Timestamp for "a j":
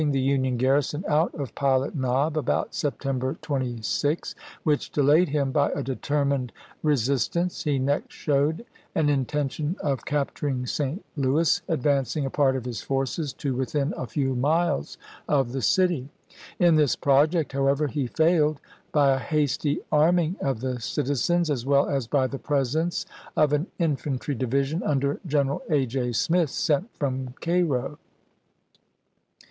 25.69-26.11